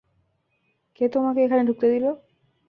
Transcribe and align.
কে 0.95 1.05
তোমাকে 1.09 1.39
এখানে 1.43 1.63
ঢুকতে 1.67 1.87
দিলো? 1.93 2.11